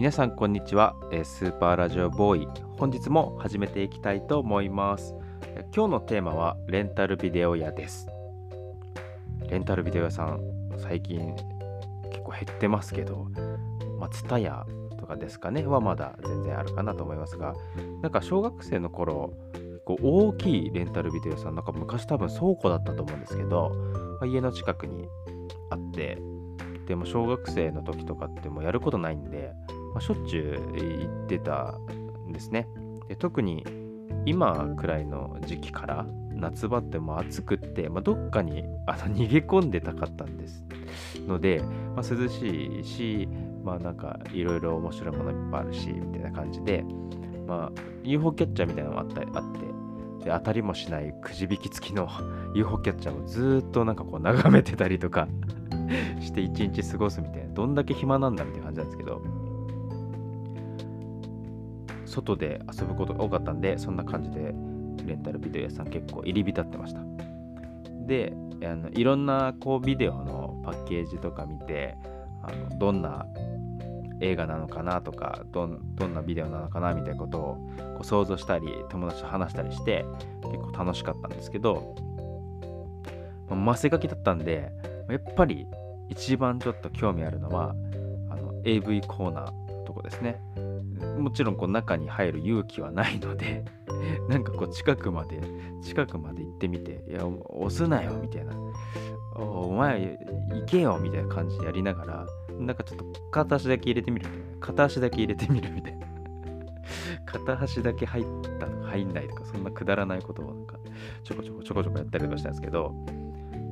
[0.00, 0.96] 皆さんこんにちは。
[1.24, 2.48] スーパーラジオボーイ。
[2.78, 5.14] 本日も始めていきたいと思います。
[5.76, 8.06] 今日のテーマはレンタルビデオ屋です。
[9.50, 10.40] レンタルビデオ屋さん
[10.78, 11.36] 最近
[12.10, 13.26] 結構減ってますけど
[13.98, 14.64] まあ、ツタヤ
[14.98, 15.66] とかですかね。
[15.66, 17.52] はまだ全然あるかなと思いますが
[18.00, 19.34] なんか小学生の頃
[19.84, 23.70] こう大きいレンタルビデオ屋さんなんか昔多分倉庫だったと思うんですけど、
[24.18, 25.06] ま、家の近くに
[25.68, 26.16] あって
[26.86, 29.52] でも小学生の時とかってもうやることないんで、
[29.92, 31.78] まあ、しょっちゅう行ってた
[32.28, 32.68] んですね。
[33.08, 33.64] で特に
[34.26, 40.64] 今くらいの時期から夏場ってもう暑くって、まあ、どっかにあの 逃げ込んでたかったんです。
[41.26, 41.62] ので、
[41.94, 43.28] まあ、涼しいし
[43.62, 46.84] まあなんかいろいろ面白いものいっぱいあるしみたいな感じで
[47.46, 52.08] まあ UFO キャッチャーみたいなのもあったあってで当たりもしないくじ引き付きの
[52.54, 55.28] UFO キャッチャーをずっとなんかこう眺めてたりとか
[56.20, 59.22] して一日過ごすみたいなどんだけ暇なんだみたいな感じなんですけど
[62.10, 64.54] 外で遊ぶことが多かったんでそんな感じで
[65.06, 67.00] レンタルビデオ屋さん結構入り浸ってました。
[68.06, 71.96] であのいろんなこうビデオのパッケージとか見て
[72.42, 73.24] あのどんな
[74.20, 77.54] 映画なのかなとかどんなビデオなのかなみたいなことを
[77.94, 80.04] こう想像したり友達と話したりして
[80.42, 81.94] 結構楽しかったんですけど、
[83.48, 84.70] まあ、マセガキだったんで
[85.08, 85.66] やっぱり
[86.08, 87.74] 一番ちょっと興味あるのは
[88.28, 90.40] あの AV コーナーのとこですね。
[91.20, 93.64] もちろんこう中に入る勇気はないので
[94.28, 95.40] なんかこう近くまで
[95.82, 98.54] 近くまで行ってみていや押すなよみたいな。
[99.36, 100.18] お前
[100.50, 102.26] 行けよみたいな感じでやりながら
[102.58, 104.26] なんかちょっと片足だけ入れてみる。
[104.60, 106.06] 片足だけ入れてみるみたいな。
[107.24, 108.24] 片足だけ入っ
[108.58, 110.76] たとか入んないとかそんなくだらないことをなんか
[111.22, 112.92] ちょこちょこちょこちょこやったりとかしたんですけど、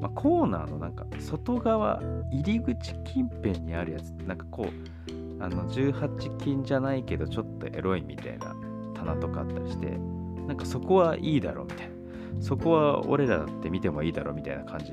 [0.01, 8.55] まあ、コーナーのなんか外側入り口近辺にあるやつなんかこうあの18金じゃないけどちょっとエロいみたいな
[8.95, 9.99] 棚とかあったりして
[10.47, 11.99] なんかそこはいいだろうみたいな。
[12.41, 14.93] そこは俺らだって見てもいいだろうみたいな感じ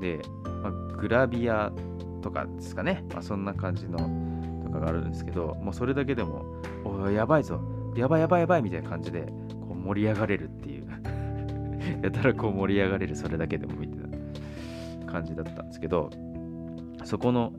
[0.00, 0.20] で、
[0.62, 1.70] まあ、グラビア
[2.22, 3.98] とかですかね、まあ、そんな感じの
[4.64, 6.44] とかがあるんですけどもうそれだけでも
[6.84, 7.60] おやばいぞ。
[7.94, 9.20] やばいやばいやばいみたいな感じで
[9.60, 10.82] こう盛り上がれるっていう。
[12.02, 13.98] やたらこう盛り上がれるそれだけでもみたい
[15.04, 16.10] な感じだったんですけど
[17.04, 17.52] そこの、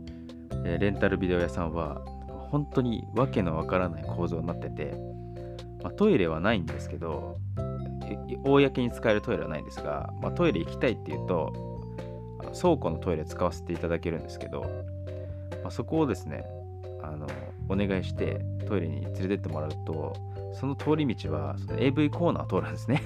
[0.65, 2.01] え、レンタルビデオ屋さんは
[2.53, 4.93] 本当にわけのわからない構造になってて、
[5.81, 7.37] まあ、トイレはないんですけど
[8.43, 11.51] 公に使えるトイレはないんですが、まあ、トイレ行きたいっていうと
[12.59, 14.61] 倉庫のトイレ使わせていただけるんですけど、
[15.63, 16.45] まあ、そこをですね
[17.01, 17.27] あの
[17.69, 20.13] お願いしてトイレに連れてってもらうと
[20.53, 23.01] その通り道はその AV コーナーを通るんですね。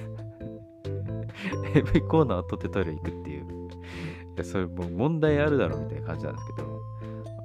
[1.74, 3.68] AV コーナーを取ってトイレ行くっていう。
[4.36, 6.77] いやそれもう問題あるだろうみたいな感じなんですけど。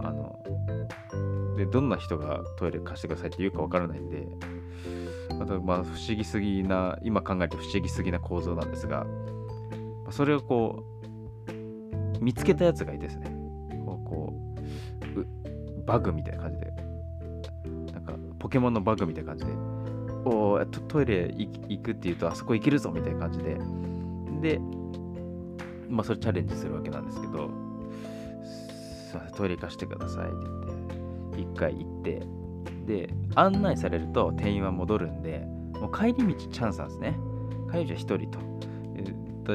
[0.04, 0.40] あの
[1.58, 4.28] でどんな人がトイレ貸してくださいって言うか分からないんで
[5.38, 9.06] またまあ不思議すぎな今考えて不思議すぎな構造なんですが
[10.12, 10.94] それをこう
[12.24, 13.28] 見つけたやつがいてですね、
[13.86, 14.34] こう、こ
[15.16, 16.74] うバグみたいな感じで、
[17.92, 19.52] なんかポケモンのバグみたいな感じで、
[20.26, 23.58] おお、トイレ行くって言うと、あそこ行けるぞみたいな感じで、
[24.42, 24.60] で、
[25.90, 27.50] まあ、それチャレンジするわけなんですけど、
[29.20, 30.36] トイレ行かしてくださいって
[31.36, 32.28] 言って、一回行って、
[32.86, 35.40] で、案内されると店員は戻るんで、
[35.80, 37.18] もう帰り道チャンスなんですね。
[37.72, 38.54] 帰り道は一人と。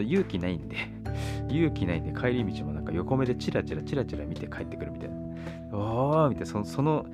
[0.01, 0.77] 勇気ないんで
[1.49, 5.17] 勇気ないんで帰り道もなんか横目でチラチラチラチラ見て帰ってくるみたいな。
[5.73, 7.07] ああみたいなそその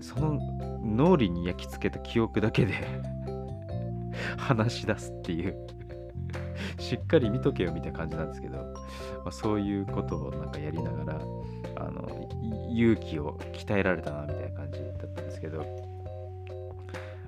[0.00, 0.38] その
[0.84, 2.74] 脳裏に焼き付けた記憶だけで
[4.36, 5.56] 話し出すっていう
[6.78, 8.73] しっかり見とけよみたいな感じなんですけど、
[9.24, 11.20] まあ、そういうことをなんかやりながら
[11.76, 12.28] あの
[12.70, 15.64] 勇気を鍛えられたなみたいな感じだったんですけど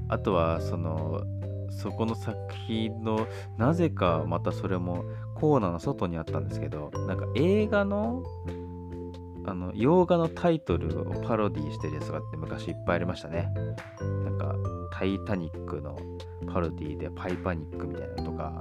[0.09, 1.23] あとはその
[1.71, 3.27] そこの作品の
[3.59, 5.05] なぜかまたそれも
[5.35, 8.23] コーナーの外にあったんですけどなんか映画の
[9.49, 13.49] あの洋画のタイトルをパロディしてるやつがあって昔いっぱいありましたね。
[14.25, 14.57] なんか
[14.93, 15.97] 「タイタニック」の
[16.53, 18.61] パロディで「パイパニック」みたいなのとか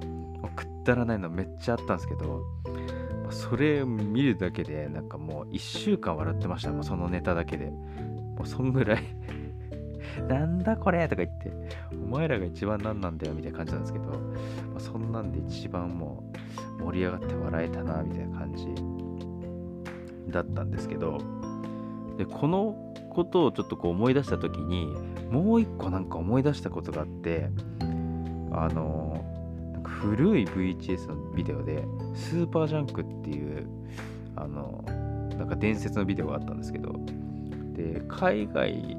[0.56, 2.44] くったらないのめっちゃあったんですけど
[3.32, 6.72] それ見るだけでなんかもう1週間笑ってました。
[6.72, 7.66] もうそのネタだけで。
[7.68, 9.04] もうそんぐらい。
[10.30, 11.52] なんだこれとか言って、
[11.92, 14.18] お前らが一番何なんだよみたいな感じなんですけど、ま
[14.78, 16.32] あ、そんなんで一番も
[16.80, 18.68] う盛り上がって笑えたなみたいな感じ。
[20.32, 21.18] だったんですけど、
[22.18, 22.76] で、この
[23.10, 24.94] ことをちょっとこう思い出した時に、
[25.30, 27.50] もう一個なんか思い出したことがあって、
[28.52, 29.25] あの、
[29.88, 33.68] 古い VHS のビデオで、スーパージャンクっていう、
[34.36, 34.84] あの、
[35.38, 36.94] なんか伝説のビデオがあったんですけど、
[37.74, 38.98] で、海外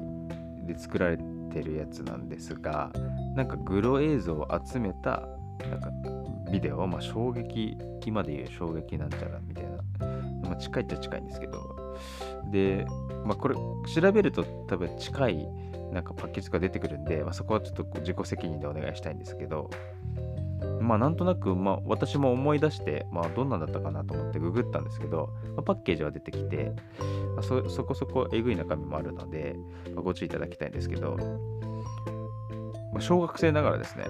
[0.67, 1.17] で作られ
[1.51, 2.91] てるやつなんですが
[3.35, 5.27] なんかグロ映像を集めた
[5.69, 5.89] なんか
[6.51, 10.07] ビデオ、まあ、衝撃今で言う衝撃なんちゃらみたいな、
[10.43, 11.97] まあ、近いっちゃ近いんですけど
[12.51, 12.85] で、
[13.25, 15.47] まあ、これ調べると多分近い
[15.91, 19.69] なんかパッケージが出てくるんで、まあ、そこはちょっと自己責任でお願いしたいんですけど
[20.81, 26.71] まあなんとなく、まあ、私も思い出して、まあ、どんなんだったかなと思ってググったんですけど、まあ、パッケージは出てきて、
[27.35, 29.55] まあ、そそこそこえぐい中身もあるので、
[29.93, 31.17] まあ、ご注意いただきたいんですけど、
[32.93, 34.05] まあ、小学生ながらですね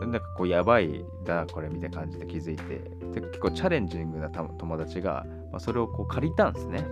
[0.00, 2.78] なんかこうやばいだこれみたいな感じで気づいて
[3.12, 6.84] で結構チャレンジングな友達が、まあ、それをこう借りたんですね。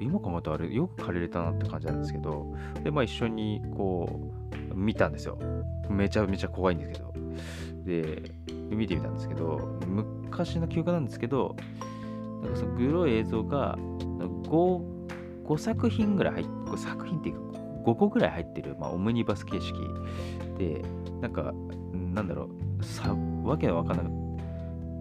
[0.00, 2.46] 今考えたあれよく借りれたなって感じなんですけど
[2.82, 4.43] でまあ一緒にこう
[4.74, 5.38] 見たんですよ。
[5.88, 7.14] めちゃめちゃ怖いんですけど。
[7.84, 8.32] で
[8.70, 11.54] 見てみたんですけど昔の記憶なんですけど
[12.42, 14.82] なんかそのグロい映像が 5,
[15.44, 19.74] 5作品ぐらい入って5作品っていうか5個ぐらい入ってる、まあ、オムニバス形式。
[20.58, 20.82] で
[21.20, 21.52] なんか
[21.92, 22.48] なんだろ
[22.80, 24.06] うさわけのわかんない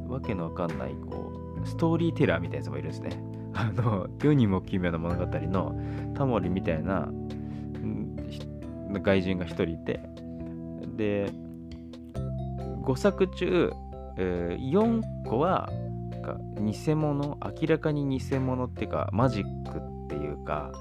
[0.10, 1.32] わけのわかんないこ
[1.64, 3.24] うストーリーテラーみたいなやつもいるんですね。
[3.56, 5.76] あの世にも奇妙な物語の
[6.16, 7.10] タモリみたいな
[9.02, 10.00] 外人が一人いて。
[10.98, 11.32] で
[12.84, 13.72] 5作中、
[14.18, 15.70] えー、4個は
[16.60, 20.72] 偽物明らかに偽物っていうかマジックっていうか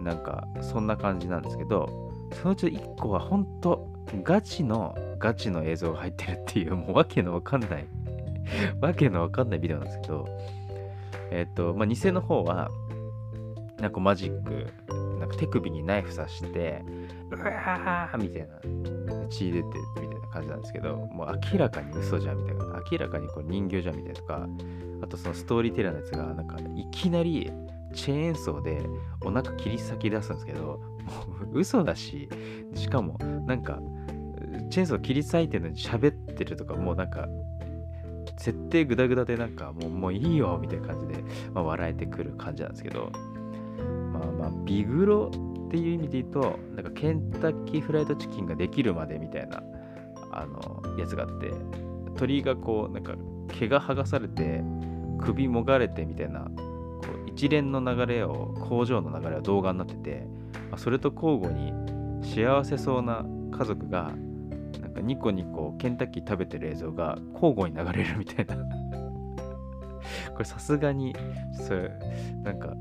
[0.00, 1.88] なんかそんな感じなんですけど
[2.40, 3.88] そのうち1個は本当
[4.22, 7.86] ガチのガチの映像が入ってるっていうもうわけのわかんない
[8.80, 10.26] わけのわかんないビデオなんですけど
[11.30, 12.70] えっ、ー、とまあ偽の方は
[13.78, 14.66] なんかマジック
[15.18, 16.84] なんか手首にナイフ刺して
[17.36, 19.68] うわーみたいな血出て
[20.00, 22.62] みたいな感じなんですけどもう明らかに嘘じゃんみたいな。
[22.90, 24.48] 明らかにこう人形じゃんみたいなとか
[25.02, 27.50] あとそのストーリーテラーのやつがなんかいきなり
[27.94, 28.80] チェーンソーで
[29.22, 30.78] お腹切り裂き出すんですけども
[31.52, 32.28] う嘘だし
[32.74, 33.80] しかもなんか
[34.70, 37.28] チェーンソー切り裂いてるのに喋ってるとかもうなんか
[38.38, 43.10] 設定グダグダでなんかもうもういいよみたいな感じで、まあ、笑えてくる感じなんですけど
[44.12, 45.30] まあまあビグロ
[45.72, 49.62] っていう意味で言うとなんかケンタッキーフライドチキンができるまでみたいな
[50.30, 51.50] あのやつがあって
[52.18, 53.14] 鳥がこうなんか
[53.48, 54.62] 毛が剥がされて
[55.18, 56.48] 首もがれてみたいなこ
[57.26, 60.26] う一連の流れを工場の流れは動画になってて、
[60.70, 61.72] まあ、それと交互に
[62.22, 64.12] 幸せそうな家族が
[64.82, 68.56] なんかニコニコケンタッキー食べてる映像が交互に流れるみたいな。
[70.32, 71.14] これさすがに
[71.66, 71.90] それ
[72.42, 72.74] なんか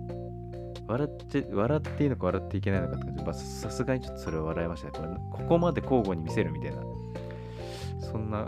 [0.92, 4.94] 笑って笑っていいのか笑っていけないのかってさすがにちょっとそれは笑いましたね。
[5.32, 6.82] これここまで交互に見せるみたいな。
[8.00, 8.46] そんな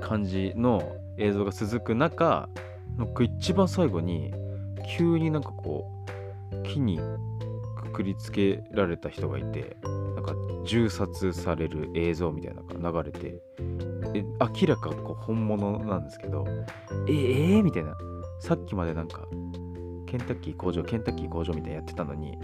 [0.00, 2.48] 感じの映像が続く中
[2.96, 4.32] なんか一番最後に
[4.96, 5.90] 急になんかこ
[6.52, 7.00] う木に
[7.76, 10.34] くくりつけられた人がいてなんか
[10.64, 13.42] 銃殺される映像みたいなのが流れて
[14.14, 16.44] え明らかこう本物なんですけど
[17.08, 17.96] ええー、みたいな。
[18.42, 19.22] さっきまでなんか
[20.12, 22.38] ケンタッキー工場ケンタッキー工場みたいなやってたのに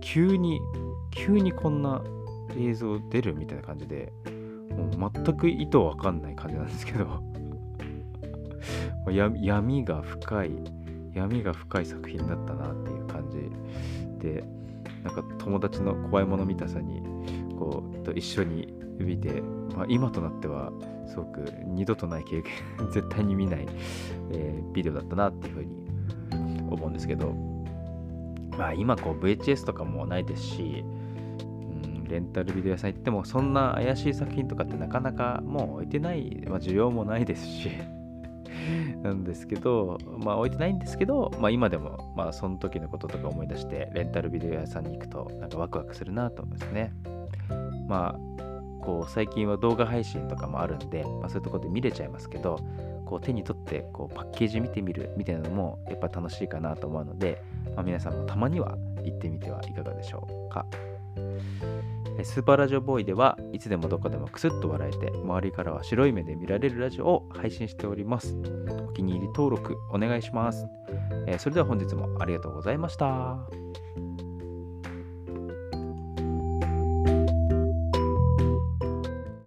[0.00, 0.58] 急に
[1.10, 2.02] 急にこんな
[2.56, 4.10] 映像出るみたいな感じで
[4.70, 7.22] もう全く意図わかんない感じなんですけど
[9.12, 10.52] 闇が深い
[11.12, 14.42] 闇が深い作品だったなっていう感じで
[15.04, 17.02] なんか友達の怖いもの見たさに
[17.58, 19.42] こうと一緒に見て、
[19.76, 20.72] まあ、今となっては
[21.06, 22.52] すごく二度とない経験
[22.90, 23.66] 絶対に見ない、
[24.30, 25.81] えー、ビデオだったなっていうふうに
[26.74, 27.34] 思うんですけど
[28.56, 37.70] まあ今こう VHS とかもないですしうんレンタルビデオ屋さん行ってもそんな怪しい作品とかってなかなかもう置いてない、まあ、需要もないですし
[39.02, 46.92] なんですけど、まあ置いてないんですけど、まあ今でも、まあその時のこととか思い出して、レンタルビデオ屋さんに行くと、なんかワクワクするなと思いますね。
[47.88, 52.58] まあ、こう最近は動画配信とかもあるんで、まあ、そういうとこで見れちゃいますけど、
[53.04, 57.42] こう手に取ってこうパッケージ見てみるみたいなのもやっぱ楽しいかなと思うので、
[57.74, 60.66] まあ、皆さんもたまには行ってみてはいかがでしょうか。
[62.24, 68.36] スーパーラジオボーイではいつでもどこでもクスッと笑えて周りからは白い目で見られるラジオを配信しております。
[68.86, 70.66] お気に入り登録お願いします。
[71.26, 73.38] え、それでは本日もありがとうございました。